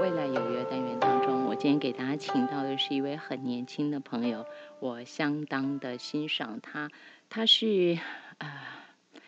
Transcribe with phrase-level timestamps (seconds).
[0.00, 4.44] 未来有约单元当中，我今天给大家请到的是一位很年轻的朋友，
[4.78, 6.90] 我相当的欣赏他。
[7.30, 7.98] 他是
[8.38, 8.85] 啊，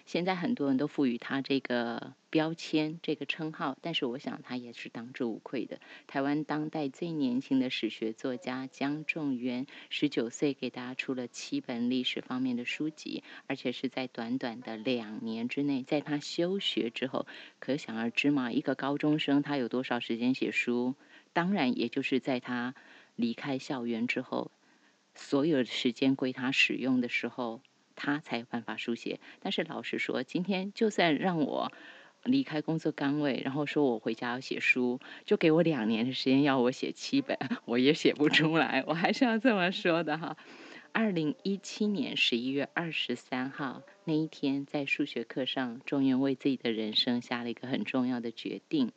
[0.09, 5.81] 现在很多人都赋予他这个标签、这个称号，但是我想他也是当之无愧的。
[6.07, 17.27] 台湾当代最年轻的史学作家江仲渊，十九岁给大家出了七本历史方面的书籍，而且是在短短的两年之内，在他休学之后，
[17.59, 20.95] 可想而知嘛，一个高中生他有多少时间写书？
[21.35, 22.75] 当然，也就是在他
[23.15, 24.51] 离开校园之后，
[25.15, 27.61] 所有的时间归他使用的时候。
[27.99, 31.73] 他才有办法书写，但是老实说，今天就算让我
[32.23, 38.85] 离开工作岗位，然后说我回家要写书，就给我两年的时间要我写七本， 我也写不出来。
[38.87, 40.37] 我还是要这么说的哈。
[40.93, 48.93] 二零一七年十一月二十三号那一天，在数学课上，中原为自己的人生下了一个很重要的决定。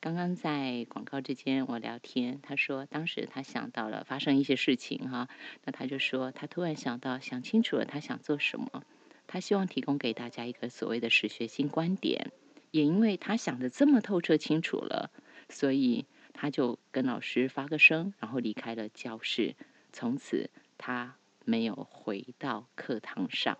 [0.00, 5.28] 刚刚在广告之间，我聊天，他说当时他想到了发生一些事情哈，
[5.62, 8.82] 那他就说他突然想到想清楚了他想做什么，
[9.26, 12.32] 他希望提供给大家一个所谓的史学新观点，
[12.70, 15.10] 也因为他想的这么透彻清楚了，
[15.50, 19.54] 所以他就跟老师发个声，然后离开了教室，
[19.92, 23.58] 从此他没有回到课堂上。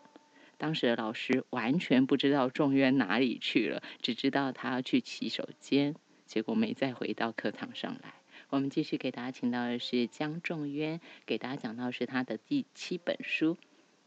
[0.56, 5.94] 当时的老师完全不知道仲渊哪里去了，只知道他要去洗手间。
[6.30, 8.14] 结果没再回到课堂上来。
[8.50, 13.56] 我们继续给大家请到的是江仲渊，给大家讲到是他的第七本书，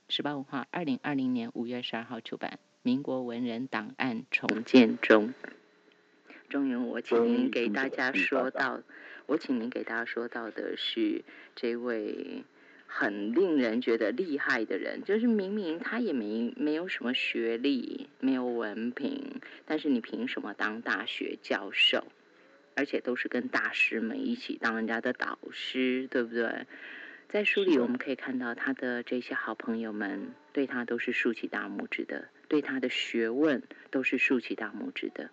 [0.07, 5.27] 十八文化二零二零年五月十二号出版《民国文人档案重建中》。
[6.47, 8.79] 仲渊，我请您给大家说到，
[9.25, 11.25] 我请您给大家说到的是
[11.57, 12.45] 这位
[12.95, 22.05] 很令人觉得厉害的人，就是明明他也没没有什么学历，没有文凭，但是你凭什么当大学教授？
[22.75, 26.67] 而且都是跟大师们一起当人家的导师，对不对？
[27.29, 35.31] 在书里我们可以看到他的这些好朋友们对他都是竖起大拇指的，对他的学问都是竖起大拇指的。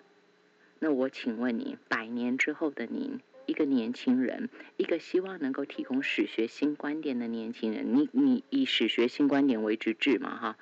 [0.79, 10.57] 那我请问你，百年之后的您，一个年轻人，一个希望能够提供史学新观点的年轻人，你你以史学新观点为直至嘛哈？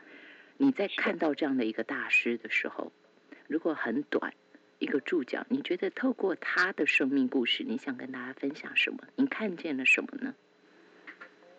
[0.57, 2.91] 你在看到这样的一个大师的时候，
[3.47, 4.33] 如果很短。
[4.79, 9.01] 一个注脚，你觉得透过他的生命故事，你想跟大家分享什么？
[9.17, 10.33] 你看见了什么呢？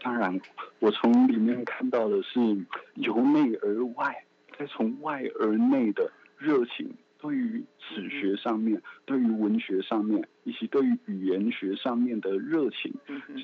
[0.02, 0.40] 当然，
[0.80, 2.40] 我从里面看到的是
[2.96, 4.24] 由内而外，
[4.58, 12.94] 再从外而内的热情，对于史学上面、对于文学上面，以及对于语言学上面的热情，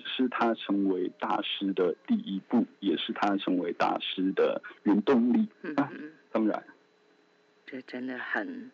[0.05, 5.47] 是他成为大师的第一步，也是他成为大师的原动力。
[6.31, 6.63] 当然，
[7.65, 8.71] 这真的很。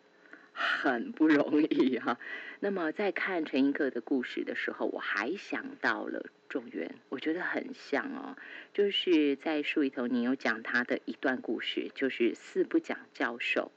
[0.54, 2.18] 很不容易哈。
[2.60, 8.36] 那么在看陈寅恪的故事的时候，我还想到了仲元，我觉得很像哦。
[8.74, 13.72] 就是在书里头，你有讲他的一段故事，就是四不讲教授。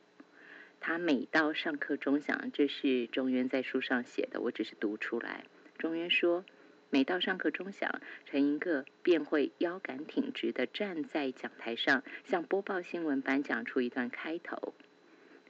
[0.87, 5.43] 他每到上课钟响，这是中渊在书上写的，我只是读出来。
[5.79, 6.45] 中渊说，
[6.91, 14.75] 每到上课钟响，陈寅恪便会腰杆挺直的站在讲台上，像播报新闻般讲出一段开头。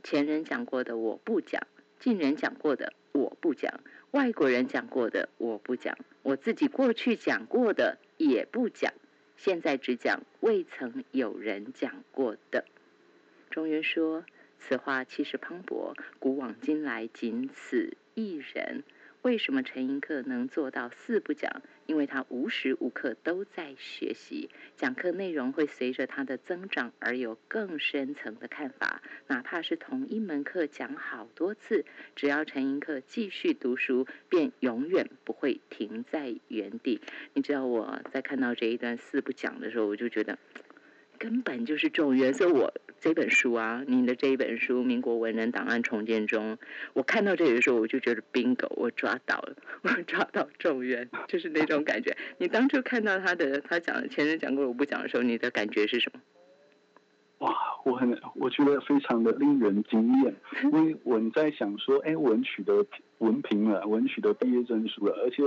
[0.04, 1.68] 前人讲过的我不讲，
[2.00, 3.82] 近人讲过的我不讲，
[4.12, 8.94] 外国人讲过的我不讲，我自己过去讲过的也不讲，
[9.36, 12.64] 现在只讲未曾有人讲过的。
[13.52, 14.24] 中原说
[14.68, 18.82] ：“此话气势磅礴，古往今来仅此一人。”
[19.22, 21.62] 为什么陈寅恪能做到四不讲？
[21.88, 29.02] 因为他无时无刻都在学习，讲课内容会随着他的增长而有更深层的看法。
[29.28, 37.02] 哪怕是同一门课讲好多次，只要陈寅恪继续读书，便永远不会停在原地。
[37.34, 40.38] 你知道我在看到这一段四不讲的时候，我就觉得。
[41.18, 46.54] 根本就是种元，所以我这本书啊，你的这一本书《民国文人档案重建中》，
[46.94, 52.16] 我看到这里的时候，我就觉得 bingo，我抓到了，我抓到种元，就是那种感觉。
[52.38, 56.20] 你当初看到他的他讲前人讲过我不讲的时候，你的感觉是什么？
[57.40, 57.54] 哇，
[57.84, 62.86] 我很我觉得非常的令人惊艳，因为我在想说，哎，文取得
[63.18, 65.44] 文凭了，文取得毕业证书了，而且。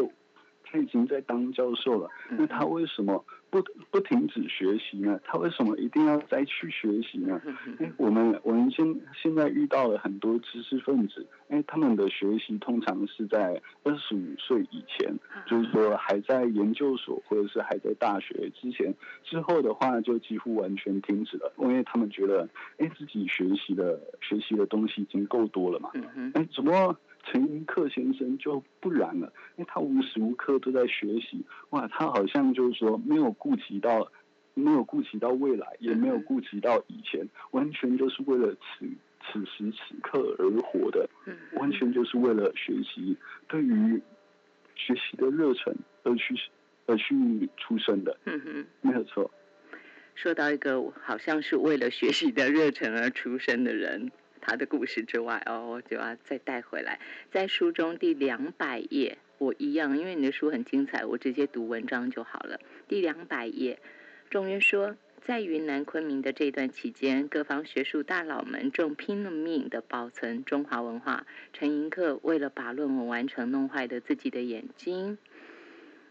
[0.70, 5.18] 他已经在当教授了，那他为什么不不停止学习呢？
[5.24, 7.40] 他为什么一定要再去学习呢？
[7.78, 8.84] 哎，我们我们现
[9.14, 15.14] 现在遇到了很多知识分子，哎，他们的学习通常是在二十五岁以前，
[15.46, 18.94] 就是说还在研究所或者是还在大学之前，
[19.24, 25.90] 之后的话就几乎完全停止了，因为他们觉得，哎，自己学习的学习的东西已经够多了嘛，
[26.34, 26.94] 哎，怎么？
[27.30, 34.10] 陈寅恪先生就不然了，因为他无时无刻都在学习，哇，他好像就是说没有顾及到，
[34.54, 38.86] 没有顾及到未来，也没有顾及到以前，完全就是为了此
[39.20, 41.08] 此时此刻而活的，
[41.54, 43.16] 完全就是为了学习，
[43.46, 44.00] 对于
[44.74, 46.34] 学习的热忱而去
[46.86, 49.30] 而去出生的，嗯哼，没有错。
[50.14, 57.00] 说到一个好像是为了学习的热忱而出生的人，他的故事之外，哦，我就要再带回来，
[57.30, 62.60] 在书中第两百页，我一样，因为你的书很精彩，我直接读文章就好了。
[62.86, 63.78] 第两百页，
[64.30, 71.26] 中原说，在云南昆明的这段期间，各方学术大佬们正拼了命的保存中华文化。
[71.52, 75.16] 陈寅恪为了把论文完成，弄坏了自己的眼睛；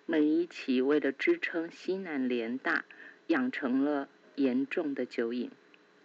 [0.06, 2.86] 每一起为了支撑西南联大。
[3.28, 5.52] 养成了严重的酒瘾，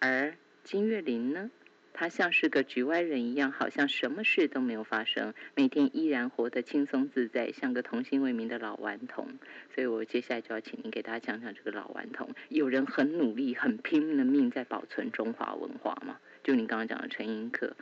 [0.00, 0.34] 而
[0.64, 1.52] 金岳霖呢，
[1.94, 9.28] 他像是个局外人一样，好像什么事都没有发生，每天依然活得轻松自在，像个童心未泯的老顽童。
[9.74, 12.30] 所以我接下来就要请您给大家讲讲这个老顽童。
[12.48, 16.18] 有人很努力、很拼命的命在保存中华文化嘛？
[16.42, 17.72] 就您刚刚讲的陈寅恪，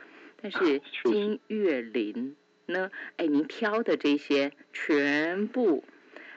[0.41, 2.35] 但是金岳霖
[2.65, 2.91] 呢？
[3.17, 5.83] 哎，您挑的这些全部。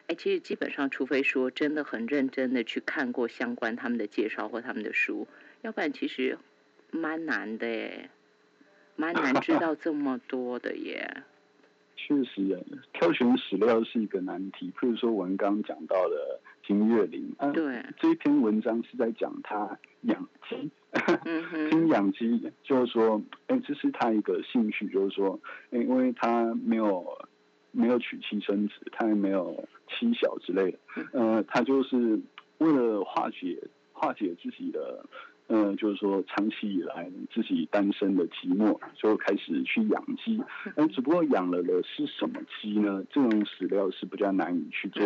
[0.06, 5.26] 哎，其实基本上，除非说真的很认真的去看过相关他们的介绍或他们的书，
[5.62, 6.38] 要不然其实
[6.94, 8.10] 蛮难的耶，
[8.96, 11.22] 蛮难知道这么多的耶。
[11.96, 12.62] 确实，
[12.92, 14.72] 挑选史料是一个难题。
[14.78, 20.70] 譬如说，我们刚刚讲到的金岳霖，啊对，这一篇文章是在讲他养鸡，
[21.24, 25.40] 嗯金养鸡，就是说，哎，这是他一个兴趣，就是说，
[25.70, 27.04] 哎因为他没有。
[27.76, 30.78] 没有娶妻生子，他也没有妻小之类的，
[31.12, 32.20] 呃，他就是
[32.58, 33.60] 为了化解
[33.92, 35.04] 化解自己的，
[35.48, 40.42] 嗯，就是说长期以来自己单身的寂寞，就开始去养鸡。
[40.76, 43.04] 嗯，只不过养了的是什么鸡呢？
[43.10, 45.04] 这种史料是比较难以去做，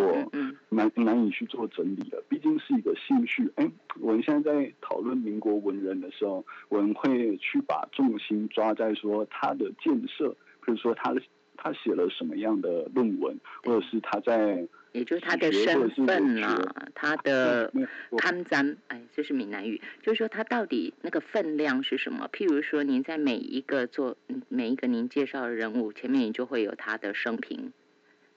[0.69, 2.23] 难难以去做整理的。
[2.29, 3.51] 毕竟是一个兴趣。
[3.57, 3.71] 哎，
[4.01, 10.31] 我们现在在讨论民国文人的时候，我们会去把重心抓在说他的建设，
[10.65, 11.15] 比如说他。
[11.61, 17.73] 他写了什么样的论文，或者是他在，也就是他的身份啊，他的
[18.17, 22.29] 看展，哎，这是闽南语，就是说他到底那个分量是什么？
[22.33, 24.17] 譬如说，您在每一个做
[24.49, 27.73] 每一个您介绍的人物前面，你就会有他的生平。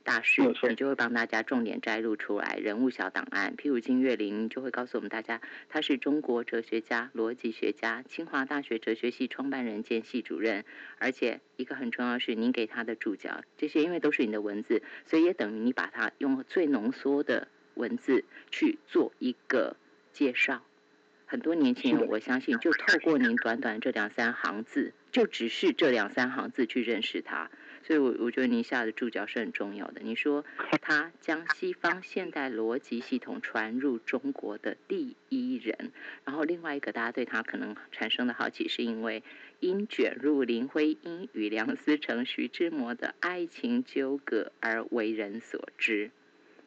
[0.04, 3.56] 大事，你就会帮大家重点摘录出来人物小档案。
[3.56, 10.66] 譬如金岳霖，就会告诉我们大家，他是中国哲学家、逻辑学家，清华大学哲学系创办人兼系主任。
[10.98, 19.76] 而且一个很重要的是，您给他的注脚，这些因为都是你的文字，所以也等于你把它用最浓缩的文字去做一个
[20.12, 20.64] 介绍。
[21.26, 27.50] 很多年轻人，我相信就透过您短短这两三行字，就只是这两三行字去认识他。
[27.84, 30.02] 所以，我我觉得你下的注脚是很重要的。
[30.04, 30.46] 你说
[30.82, 35.92] 他将西方现代逻辑系统传入中国的第一人，
[36.24, 39.24] 然后另外一个大家对他可能产生的好奇，是因为
[39.60, 46.12] 因卷入林徽因与梁思成、徐志摩的爱情纠葛而为人所知，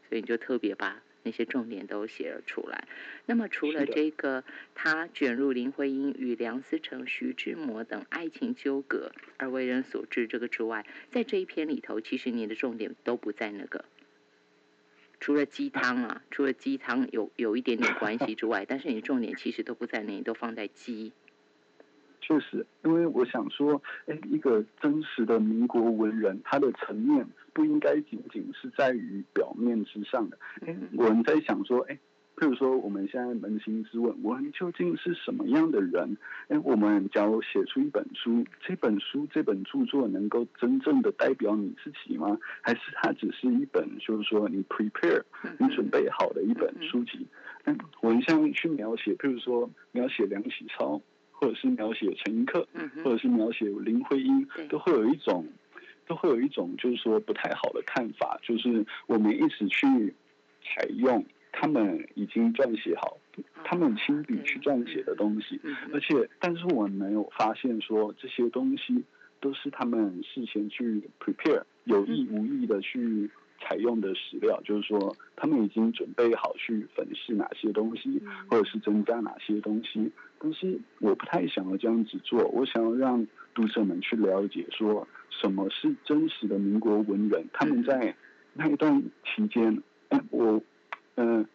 [0.08, 1.02] 所以你就特别把。
[1.24, 2.86] 那些重点都写了出来。
[3.26, 4.44] 那么，除了这个
[4.74, 13.84] 他卷入林徽因与梁思成、徐志摩等爱情纠葛而为人所知这个之外，在这一篇里头，其实你的重点都不在那个。
[15.18, 21.12] 除了鸡汤啊，除了鸡汤有有一点点关系之外， 但是你重点其实都不在那你，都放在鸡。
[22.26, 30.38] 确实，因为我想说，哎，一个真实的民国文人，他的层面不应该仅仅是在于表面之上的。
[30.66, 31.98] 哎，我们在想说，哎，
[32.36, 36.16] 譬如说我们现在扪心自问，我们究竟是什么样的人？
[36.48, 42.38] 哎，我们假如写出一本书，这本书这本著作能够真正的代表你自己吗？
[42.62, 45.22] 还是它只是一本就是说你 prepare
[45.58, 47.26] 你准备好的一本书籍？
[47.64, 51.02] 嗯，我们现在去描写，譬如说描写梁启超。
[51.44, 52.64] 或者是描写陈寅恪，
[53.02, 55.46] 或者是描写林徽因，都会有一种，
[56.06, 59.86] 都会有一种，就是说不太好的看法，就是我们一直去
[60.62, 61.22] 采用
[61.52, 63.18] 他们已经撰写好，
[63.62, 65.60] 他们亲笔去撰写的东西，
[65.92, 69.04] 而且，但是我们没有发现说这些东西
[69.38, 73.30] 都是他们事先去 prepare，有意无意的去。
[73.64, 80.12] 采用的史料，就是说他们已经准备好去粉饰哪些东西，或者是增加哪些东西。
[80.38, 88.14] 但是我不太想要这样子做，我想要让读者们去了解，说什么是真实的民国文人，他们在
[88.52, 89.82] 那一段期间，
[90.30, 90.62] 我
[91.14, 91.46] 嗯，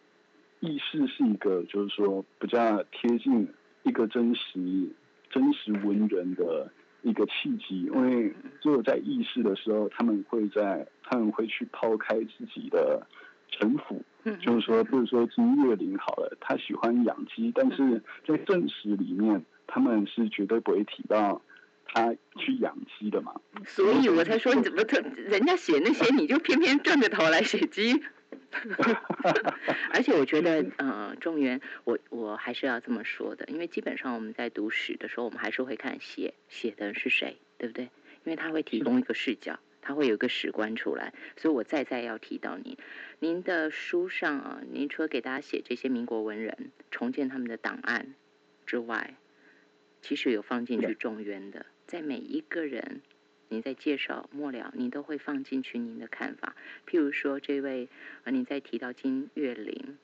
[0.58, 3.48] 意识是一个，就是说比较贴近
[3.84, 4.88] 一个真实
[5.30, 6.70] 真实文人的
[7.02, 13.06] 一个契机，因为只有在意识的时候，他们会在他们会去抛开自己的
[13.50, 14.02] 城府，
[14.40, 21.42] 就是说，比如说金月玲好了，他喜欢养鸡，但是在正史里面，他们是绝对不会提到
[21.86, 23.34] 他去养鸡的嘛。
[23.66, 28.02] 所以我才说，你怎么特人家写那些，你就偏偏转着头来写鸡？
[29.92, 37.84] 而且我觉得，呃，中原，我我还是要这么说的，因为基本上我们在读史的时候，我们还是会看写写的人是谁，对不对？
[38.24, 41.14] 因为他会提供一个视角，他会有一个史观出来。
[41.36, 42.76] 所以我再再要提到您，
[43.18, 48.14] 您的书上啊，您除了给大家写这些民国文人重建他们的档案
[48.66, 49.14] 之外，
[50.02, 53.00] 其实有放进去中原的，在每一个人。
[53.50, 56.54] 您在介绍末了，您都会放进去您的看法。
[56.86, 57.88] 譬如说，这位
[58.22, 59.98] 啊，您在提到金岳霖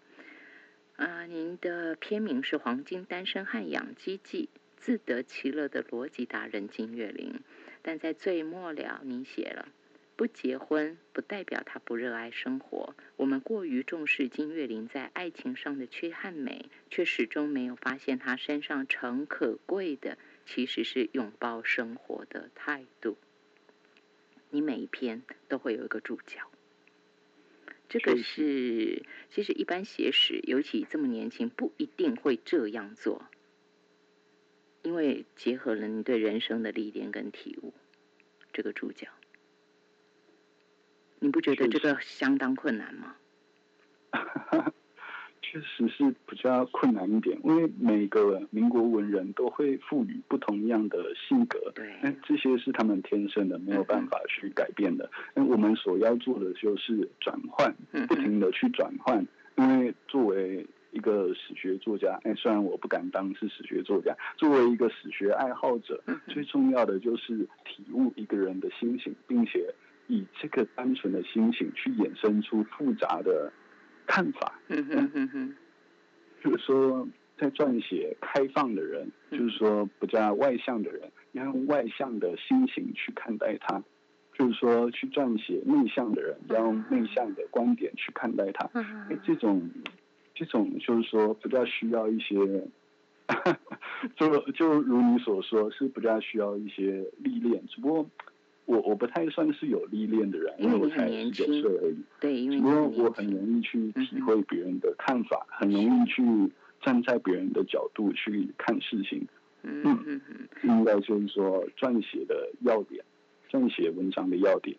[0.96, 7.40] 啊，您的片名是《黄金单身汉养鸡记》，自得其乐的逻辑达人金岳霖。
[7.82, 9.68] 但在最末了，您写了
[10.16, 12.96] 不结婚不代表他不热爱生活。
[13.14, 23.16] 我们过于重视金岳霖在爱情上的缺憾美，却始终没有发现他身上诚可贵的其实是拥抱生活的态度。
[24.56, 26.50] 你每一篇都会有一个注脚，
[27.90, 33.26] 这个是其实一般写史，尤其这么年轻，不一定会这样做，
[34.80, 37.74] 因为结合了你对人生的历练跟体悟，
[38.50, 39.08] 这个注脚，
[41.18, 43.14] 你不觉得这个相当困难吗？
[45.56, 55.10] 确实是比较困难一点，因为每个民国文人都会赋予不同样的性格，对，这些是他们天生的，没有办法去改变的。
[55.34, 57.74] 那我们所要做的就是转换，
[58.06, 59.26] 不停的去转换。
[59.56, 69.74] 因为作为一个史学作家，哎，虽然我不敢当是史学作家，作为一个史学爱好者，最重要的就是体悟一个人的心情，并且
[70.06, 73.50] 以这个单纯的心情去衍生出复杂的。
[74.06, 75.54] 看法，嗯哼哼哼，
[76.42, 77.06] 就是说，
[77.38, 83.82] 在撰写开放的人，就是说不加外向的人，要用外向的心情去看待他；
[84.32, 88.70] 就是说，去撰写内向的人，要用内向的观点去看待他。
[89.10, 89.68] 哎，这种，
[90.34, 92.36] 这种就是说比较需要一些，
[94.16, 97.66] 就就如你所说，是比较需要一些历练。
[97.66, 98.10] 只不过。
[98.66, 101.96] 我我不太算是有历练的人，因为我才十九岁而已。
[102.20, 106.22] 对，因为我很容易去体会别人的看法，很容易去
[106.80, 109.26] 站在别人的角度去看事情。
[109.62, 113.04] 嗯嗯嗯，应该就是说撰写的要点，
[113.50, 114.76] 撰写文章的要点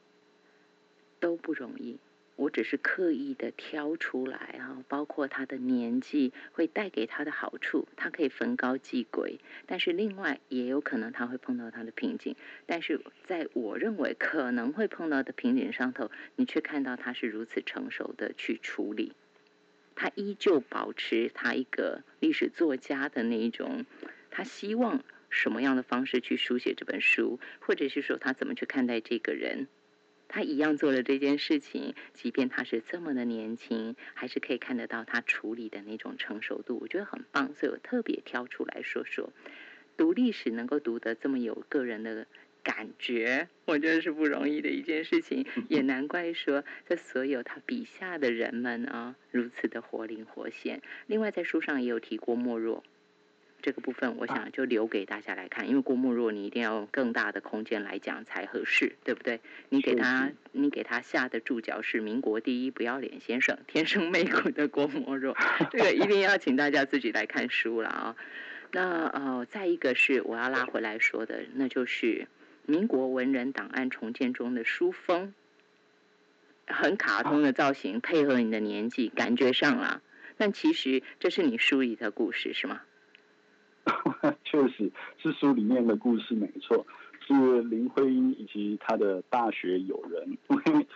[1.19, 1.97] 都不容易。
[2.37, 9.39] 我只是刻意的挑出来啊，包括他的年纪会带给他的好处，他可以逢高继轨。
[9.65, 12.35] 但是另外也有可能他会碰到他的瓶颈，
[12.67, 19.13] 但是在我认为可能会碰到的瓶颈上头，你却看到他是如此成熟的去处理，
[19.95, 23.85] 他依旧保持他一个历史作家的那一种，
[24.29, 29.67] 他希望什么样的方式去书写这本书，或者是说他怎么去看待这个人。
[30.27, 37.53] 他一样做了这件事情，即便他是这么的年轻，还是可以看得到他处理的那种成熟度，我觉得很棒。
[37.55, 39.31] 所以我特别挑出来说说，
[39.95, 42.27] 读历史能够读得这么有个人的
[42.63, 45.45] 感觉，我觉得是不容易的一件事情。
[45.69, 50.81] 也难怪说，这所有他笔下的人们啊，如此的活灵活现。
[51.07, 52.83] 另外，在书上也有提过莫若。
[53.61, 59.41] 这个部分，我想就留给大家来看，因为郭沫若，你一定要用更大的空间来讲才合适，对不对？
[59.69, 65.35] 你给他，你给他下的注脚是“民国第一不要脸先生”，天生媚骨的郭沫若，
[65.71, 68.15] 这个一定要请大家自己来看书了啊。
[68.71, 72.27] 那呃，再一个是我要拉回来说的，那就是
[72.65, 75.33] 民国文人档案重建中的书风，
[76.67, 80.01] 很卡通的造型，配合你的年纪，感觉上了。
[80.37, 82.81] 但其实这是你书里的故事，是吗？
[84.43, 84.91] 确实
[85.21, 86.85] 是书里面的故事没错，
[87.25, 90.37] 是林徽因以及她的大学友人。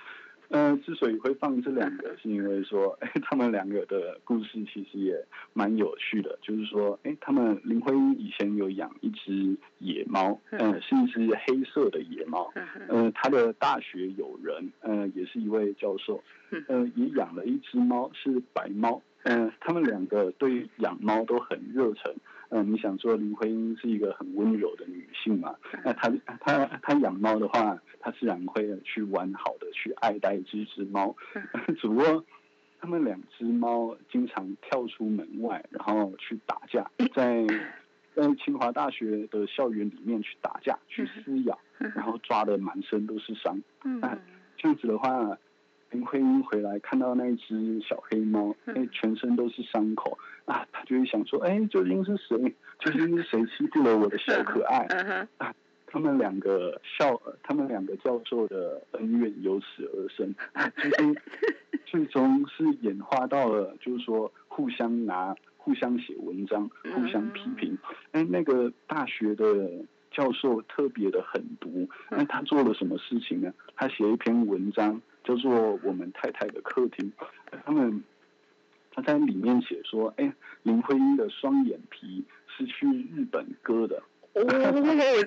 [0.54, 5.16] 嗯，之所以会放这两个，是因为说，哎， 他们两个的故事其实也
[5.54, 6.38] 蛮有趣的。
[6.42, 12.52] 就是说，哎，他们林徽因以前有养一只野猫，嗯，是一只黑色的野猫。
[12.90, 16.22] 嗯，他的大学友人，嗯，也是一位教授，
[16.68, 19.02] 嗯，也养了一只猫，是白猫。
[19.24, 22.14] 嗯，他们两个对养猫都很热忱。
[22.54, 25.56] 嗯，你想说林徽因是一个很温柔的女性嘛？
[25.86, 26.10] 那她
[26.42, 31.16] 她她养猫的话，她自然会去完好的去爱戴这只猫。
[31.80, 32.24] 只不过
[32.80, 37.46] 他们两只猫经常跳出门外，然后去打架，在
[38.14, 43.62] 在清华大学的校园里面去打架、去撕咬，然后抓的满身都是伤。
[44.02, 44.18] 那
[44.58, 45.38] 这样子的话，
[45.92, 52.38] 林徽因回来看到那一只小黑猫，哎，全身都是伤口啊，他就会想说，哎，究竟是谁？
[52.80, 54.78] 究竟是谁欺负了我的小可爱？
[55.38, 55.54] 啊，
[55.88, 60.34] 他们两个校，他们两个教授的恩怨由此而生，
[60.78, 61.16] 最终
[61.86, 65.36] 最终是演化到了，就是说互相拿。
[65.64, 67.78] 互相写文章，互相批评。
[68.14, 69.70] 哎，那个大学的
[70.10, 71.88] 教授特别的狠毒。
[72.10, 73.54] 那他做了什么事情呢？
[73.76, 75.52] 他写一篇文章叫做
[75.84, 77.12] 《我们太太的客厅》。
[77.66, 78.04] 他们
[78.92, 84.02] 他在里面写说：“哎，林徽因的双眼皮是去日本割的。”
[84.34, 84.44] 哦，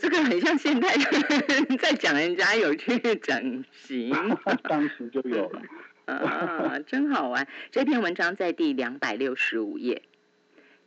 [0.00, 4.10] 这个很像现代人在讲人家有去整形。
[4.64, 5.62] 当时就有了。
[6.06, 7.46] 啊，真好玩！
[7.70, 10.02] 这篇文章在第两百六十五页。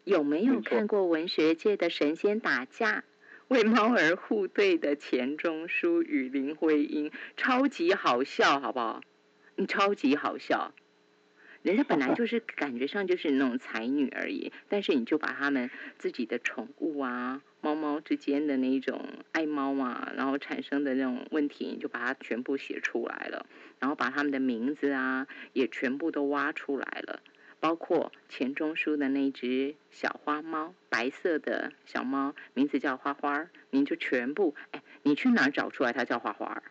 [0.04, 3.04] 有没有看过文学界的神仙打架，
[3.48, 9.02] 为猫儿护队的钱钟书与林徽因，超级好笑，好不好？
[9.56, 10.74] 你超级好笑，
[11.62, 23.46] 人家本来就是感觉上就是那种才女而已，但是你就把他们自己的宠物啊，猫猫之间的那种爱猫啊，然后产生的那种问题，你就把它全部写出来了，
[23.80, 27.22] 然后把他们的名字啊也全部都挖出来了。
[27.60, 36.64] 包括钱钟书的那只小花猫，白色的小猫，名字叫花花儿，您就全部哎，你去哪儿找出来它叫花花儿？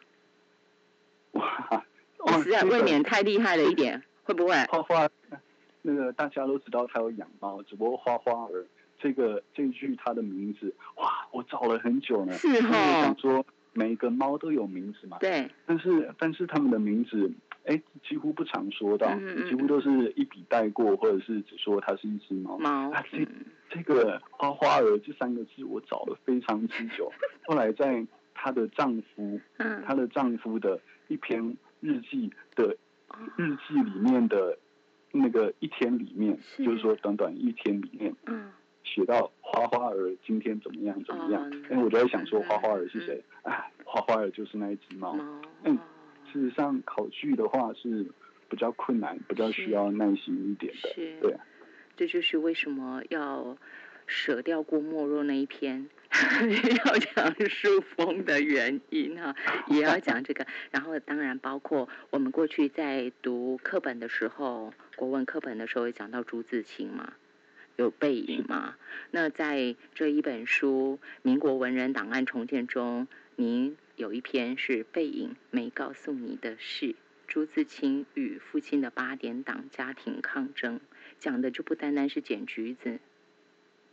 [2.26, 4.54] 哇，实在未免太厉害了一点，会不会？
[4.66, 5.08] 花花，
[5.82, 8.66] 那个大家都知道他有养猫，只不过花花儿
[8.98, 17.30] 这个这一句它的名字，哇，我找了很久呢，是哈，想说每个猫都有名字嘛，对，但是但是他们的名字。
[17.66, 19.12] 哎，几乎不常说到，
[19.48, 22.56] 几乎都是一笔带过，或者是只说它是一只猫。
[22.58, 22.92] 猫。
[23.10, 23.26] 这
[23.68, 27.12] 这个花花儿这三个字，我找了非常之久。
[27.44, 29.40] 后来在她的丈夫，
[29.84, 32.76] 她的丈夫的一篇日记的
[33.36, 34.56] 日记里面的
[35.10, 38.14] 那个一天里面，就是说短短一天里面，
[38.84, 41.42] 写到花花儿今天怎么样怎么样。
[41.68, 43.24] 哎，我就在想说，花花儿是谁？
[43.42, 45.18] 哎，花花儿就是那一只猫。
[45.64, 45.76] 嗯。
[46.32, 48.06] 事实上，考据的话是
[48.48, 50.92] 比较困难，比较需要耐心一点的。
[50.94, 51.36] 是，对。
[51.96, 53.56] 这就是为什么要
[54.06, 55.88] 舍掉郭沫若那一篇，
[56.84, 59.34] 要讲书风的原因哈，
[59.68, 60.46] 也要讲这个。
[60.70, 67.14] 然后，当然包括我们过去在读课本的时候，国文课本的时候，也讲到朱自清嘛，
[67.76, 68.74] 有背影嘛。
[69.10, 73.76] 那在这一本书《民国文人档案重建》中，您。
[73.96, 76.94] 有一篇是背影没告诉你的事，
[77.26, 80.80] 朱自清与父亲的八点档家庭抗争，
[81.18, 83.00] 讲的就不单单是捡橘子。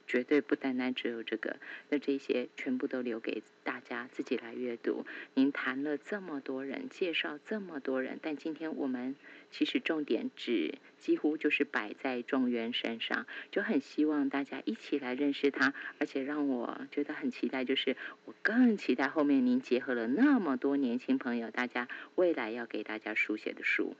[0.07, 1.57] 绝对不单单只有这个，
[1.89, 5.05] 那这些全部都留给大家自己来阅读。
[5.33, 9.15] 您谈了这么多人，介绍这么多人，但今天我们
[9.51, 23.95] 其实重点只几乎就是摆在状元身上，就很希望大家一起来认识他，而且让我觉得很期待，就是我更期待后面您结合了那么多年轻朋友，大家未来要给大家书写的书。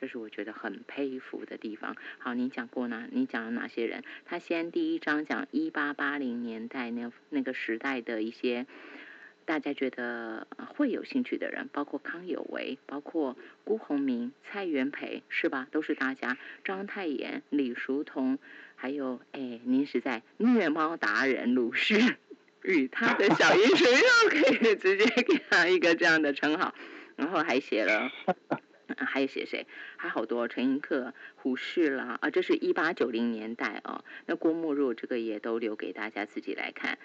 [0.00, 1.96] 这是我觉得很佩服的地方。
[2.18, 3.08] 好，你讲过呢？
[3.10, 4.02] 你讲了哪些人？
[4.24, 8.66] 他先第一章讲一八八零年代那那个时代的一些
[9.44, 15.68] 大家觉得会有兴趣的人，包括康有为，包括辜鸿铭、蔡元培，是吧？
[15.70, 16.36] 都是大家。
[16.64, 18.38] 章太炎、李叔同，
[18.74, 22.16] 还有哎，您是在虐猫达人鲁迅
[22.62, 26.74] 与他的小英雄，又可以直接给他一个这样的称号，
[27.14, 28.10] 然后还写了。
[28.96, 29.66] 啊还有写谁？
[29.96, 34.04] 还好多，陈寅恪、胡适啦啊，这是一八九零年代哦。
[34.26, 36.98] 那郭沫若这个也都留给大家自己来看。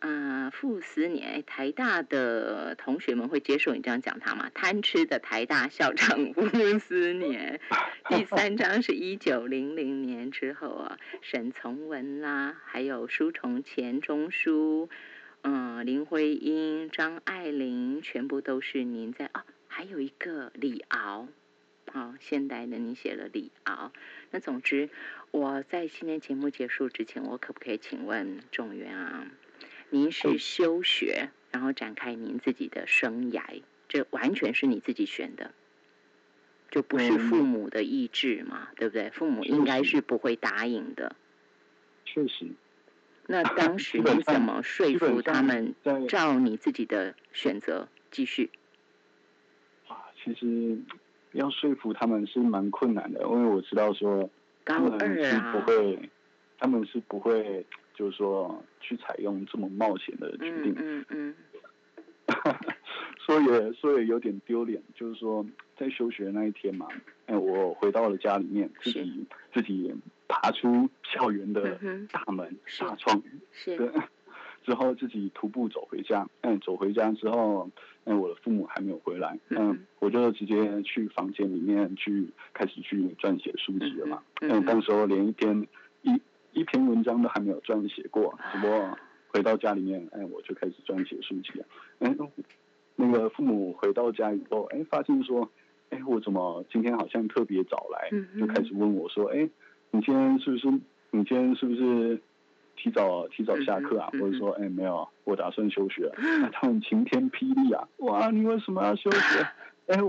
[0.00, 4.50] 啊，傅斯年，台大的同学们会接受你这样讲他吗？
[4.54, 7.60] 贪吃的台大校长 傅斯年。
[8.08, 14.88] 第三章是一九零零年之后啊，沈从文啦，还有书虫钱钟书，
[15.42, 19.44] 嗯，林徽因、张爱玲，全部都是您在啊。
[19.80, 21.26] 还有一个李敖，
[21.90, 23.94] 好，现代的你写了李敖。
[24.30, 24.90] 那总之，
[25.30, 29.26] 我在今天节目结束之前，我可不可以请问仲元啊？
[29.88, 35.54] 您是休学，然后展开您自己的生涯，这完全是你自己选的，
[36.70, 38.68] 就不是父母的意志嘛？
[38.76, 39.08] 对不对？
[39.08, 41.16] 父母应该是不会答应的。
[42.04, 42.50] 确实。
[43.26, 45.74] 那当时你怎么说服他们
[46.06, 48.50] 照你自己的选择继续？
[50.22, 50.78] 其实
[51.32, 54.28] 要说服他们是蛮困难的，因为我知道说
[54.64, 56.10] 他们是不会，
[56.58, 60.74] 他们是不会就是说去采用这么冒险的决定。
[60.76, 61.34] 嗯嗯。
[63.26, 65.44] 说也说也有点丢脸，就是说
[65.76, 66.86] 在休学那一天嘛，
[67.26, 69.92] 哎，我回到了家里面，自己自己
[70.28, 71.78] 爬出校园的
[72.10, 73.20] 大门大窗，
[73.52, 73.92] 是，
[74.64, 77.68] 之后自己徒步走回家，嗯，走回家之后，
[78.04, 85.66] 哎，我的父母还没有回来，嗯，我就直接去房间里面去开始去撰写书籍了嘛，嗯，那时候连一篇
[86.02, 86.20] 一
[86.52, 91.64] 一篇文章都还没有撰写过，只不过回到家里面，哎，我就开始撰写书籍了，
[92.00, 92.30] 嗯。
[92.96, 95.48] 那个父母回到家以后，哎，发现说，
[95.88, 99.48] 哎，我怎么今天好像特别早来，就开始问我说，哎，
[99.90, 100.68] 你今天是不是
[101.10, 102.20] 你今天是不是
[102.82, 104.08] 提早提早下课啊？
[104.12, 106.10] 或者说，哎，没有，我打算休学。
[106.52, 107.86] 他们晴天霹雳啊！
[107.98, 109.46] 哇，你为什么要休学？
[109.88, 110.00] 哎，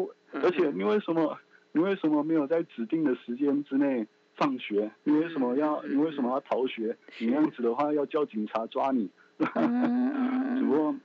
[0.42, 1.38] 而且你为什么
[1.74, 4.90] 你为什么没有在指定的时间之内放学？
[5.04, 6.96] 你为什么要你为什么要逃学？
[7.20, 9.10] 你那样子的话要叫警察抓你。
[9.38, 10.96] 只不过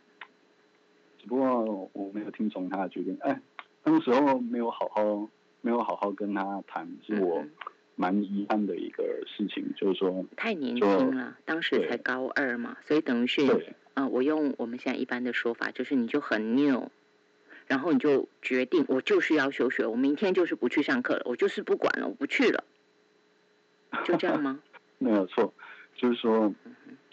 [1.19, 1.27] 只。
[1.27, 3.41] 不过我没有听从他的决定，哎，
[3.83, 5.29] 那个时候没有好好
[5.61, 7.45] 没有好好跟他谈，是我
[7.97, 16.91] 蛮遗憾的一个事情，就是说太年轻了，当时才高二嘛，所以等于是，嗯，我用我们现在一般的说法，就是你就很 new，
[17.67, 22.65] 然后你就决定我就是要休学，我明天就是不去上课了，我就是不管了，我不去了，
[24.05, 24.61] 就这样吗？
[24.99, 25.53] 没有错，
[25.97, 26.55] 就是说。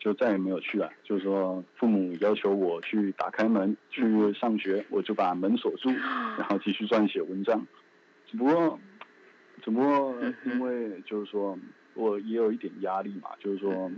[0.03, 0.91] 就再也没有去了。
[1.05, 5.89] 就是说，父母要求我去打开门去上学，我就把门锁住，
[6.37, 7.65] 然后继续撰写文章。
[8.29, 8.77] 只不过，
[9.63, 11.57] 只不过因为就是说
[11.93, 13.89] 我也有一点压力嘛，就是说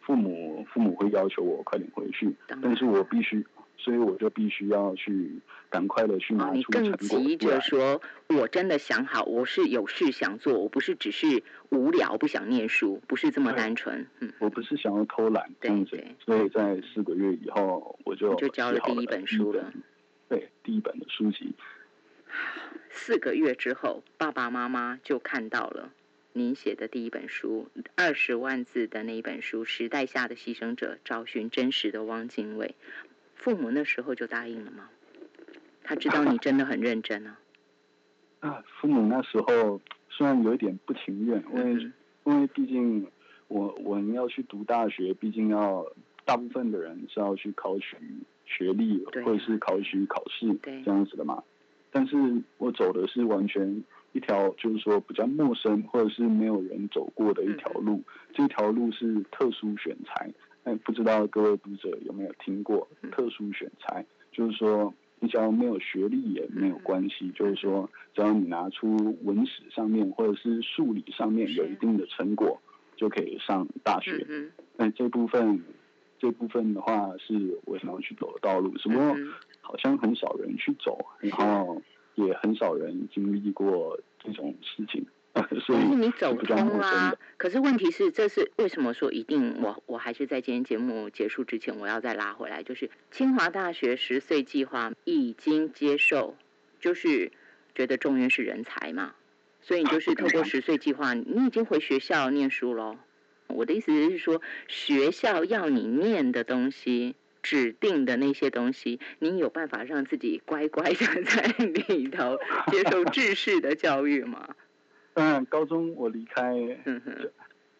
[0.00, 3.46] 父母父母会要求我快点回去，但是我必须。
[3.78, 6.82] 所以我就必须要去赶快的去拿出成果。
[6.82, 14.06] 你更急着说，我真的想好，我是有事想做，我不是只是无聊不想念书，不是这么单纯。
[14.20, 16.00] 嗯，我不是想要偷懒这样子。
[16.24, 19.72] 所以在四个月以后，我就就交了第一本书了。
[20.28, 21.52] 对，第一本的书籍。
[22.90, 25.92] 四个月之后，爸爸妈妈就看到了
[26.32, 32.66] 您写的第一本书，二十万字的那一本书《时代下的牺牲者：找寻真实的汪精卫》。
[33.34, 34.88] 父母那时候就答应了吗？
[35.82, 37.38] 他知道你真的很认真啊。
[38.40, 41.92] 啊，父母那时候虽然有一点不情愿，因为
[42.24, 43.10] 因为毕竟
[43.48, 45.84] 我我们要去读大学，毕竟要
[46.24, 47.96] 大部分的人是要去考取
[48.46, 51.42] 学历或者是考取考试这样子的嘛。
[51.92, 52.16] 但是
[52.58, 58.02] 我走的是完全一条就是说比较陌生或者是没有人走过的一条路，
[58.34, 60.32] 这条路是特殊选材。
[60.64, 64.04] 哎，不知道各位读者有没有听过特殊选材？
[64.30, 72.60] 就是说，你只要没有学历也没有关系，就是说，只要你拿出文史上面或者是数理上面有一定的成果，
[72.96, 74.24] 就可以上大学。
[74.76, 75.62] 那，这部分
[76.18, 79.16] 这部分的话是我想要去走的道路，只不过
[79.62, 81.80] 好像很少人去走，然后
[82.16, 85.06] 也很少人经历过这种事情。
[85.64, 89.62] 所以你走通啦，可是问题是，这是为什么说一定？
[89.62, 96.36] 我我还是在今天节目结束之前，我要再拉回来，就是清华大学十岁计划已经接受，
[96.80, 97.32] 就是
[97.74, 99.14] 觉得中原是人才嘛，
[99.62, 102.98] 所以你就是透过十岁计划，你已经回学校念书喽。
[103.46, 112.38] 我的意思是说，学校要你念的东西，指定的那些东西，你有办法让自己乖乖的 在里头
[112.70, 114.54] 接受知识的教育吗？
[115.14, 116.54] 嗯，高中我离开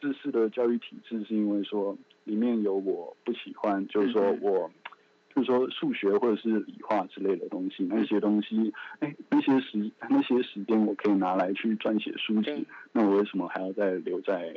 [0.01, 4.71] 知识的教育体制，是因为说里面有我不喜欢，就是说我，
[5.35, 14.53] 就是说数学或者是理化之类的东西，那些东西，哎，那些时那些时间我可以拿来去撰写书籍，那我为什么还要再留在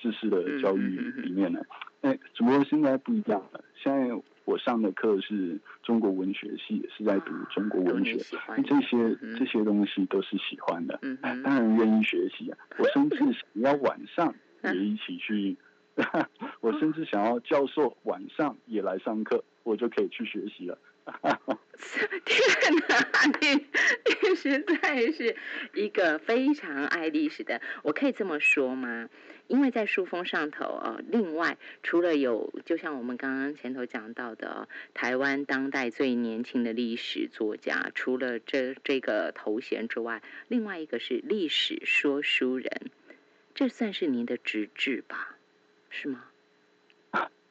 [0.00, 1.60] 知识的教育里面呢？
[2.00, 4.22] 哎，只不过现在不一样了，现在。
[4.46, 8.16] 我上的课是中国文学系，是在读中国文学，
[8.66, 12.58] 这些这些东西都是喜欢的，当然愿意学习啊。
[12.76, 14.34] 我甚至想要晚上
[14.74, 15.56] 也一起去，
[16.62, 20.76] 我甚至想要教授晚上也来上课，我就可以去学习了。
[22.24, 23.08] 天哪，
[23.40, 23.66] 你
[24.28, 25.36] 你实在是
[25.74, 29.08] 一个非常爱历史的，我可以这么说吗？
[29.48, 42.90] 因为在书封上头哦，另外除了有，就像我们刚刚前头讲到的，台湾当代最年轻的历史作家，除了这这个头衔之外，另外一个是历史说书人，
[43.54, 45.36] 这算是您的职志吧？
[45.90, 46.29] 是吗？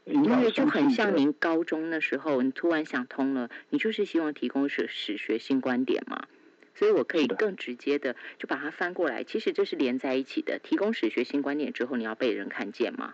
[0.10, 6.28] 因为就很像您高中的时候，你突然想通了，你就是希望提供史史学新观点嘛。
[6.76, 10.60] 所以我可以更直接的就把它翻过来，其实这是连在一起的。
[10.64, 13.14] 提供史学新观点之后，你要被人看见嘛？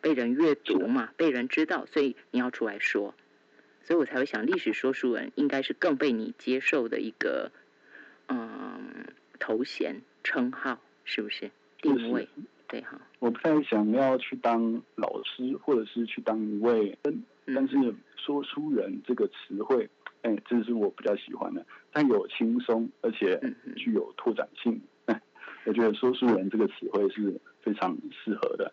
[0.00, 3.14] 被人阅读嘛，被人知道，所以你要出来说，
[3.84, 7.52] 所以我才会想，历史说书人应该是更被你接受的一个
[8.28, 11.50] 嗯头衔称号，是不是
[11.80, 12.28] 定位？
[12.72, 12.98] 对哈。
[13.18, 16.98] 我不太想要去当老师，或者是去当一位，
[17.54, 19.88] 但是说书人这个词汇，
[20.22, 23.38] 哎，这是我比较喜欢的，但有轻松，而且
[23.76, 24.80] 具有拓展性。
[25.66, 28.72] 我觉得说书人这个词汇是非常适合的。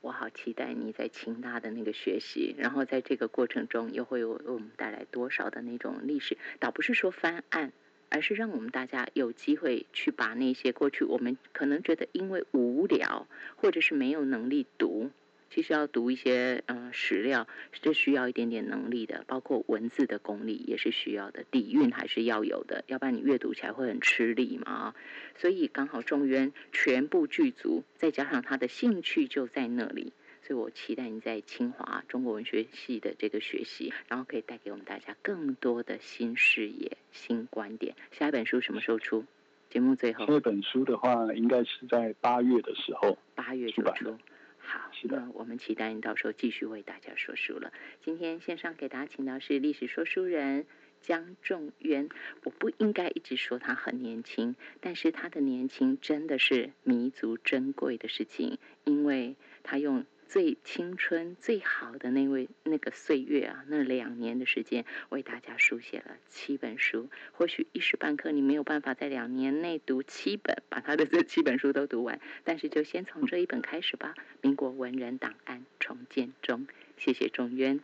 [0.00, 6.38] 我好期待你在清大的那个学习，然后在这个过程中又会为我们带来多少的那种历史？
[6.60, 7.72] 倒不是说翻案，
[8.10, 15.10] 而是让我们大家有机会去把那些过去我们可能觉得因为无聊或者是没有能力读。
[15.52, 24.94] 其实要读一些嗯史料，是需要一点点能力的，包括文字的功力也是需要的，底蕴还是要有的，要不然你阅读起来会很吃力嘛啊。
[25.36, 37.94] 所以刚好仲渊全部具足，再加上他的兴趣就在那里，所以我期待你在清华中国文学系的这个学习，然后可以带给我们大家更多的新视野、新观点。
[38.10, 39.24] 下一本书什么时候出？
[39.68, 40.26] 节目最后。
[40.26, 44.18] 这本书的话，应该是在八月的时候，八月就出。
[44.58, 47.72] 好，那我们期待你到时候继续为大家说书了。
[48.02, 50.66] 今天线上给大家请到是历史说书人
[51.00, 52.08] 江仲渊。
[52.44, 60.06] 我不应该一直说他很年轻，但是他的年轻真的是弥足珍贵的事情，因为他用。
[60.30, 67.10] 最青春、最好的那位那个岁月啊，那两年的时间，为大家书写了七本书。
[67.32, 76.64] 或许一时半刻你没有办法在两年内读七本，把他的这七本书都读完，但是就先从这一本开始吧，《民国文人档案重建中》。
[76.96, 77.80] 谢谢钟渊，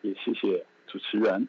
[0.00, 1.46] 也谢谢主持人。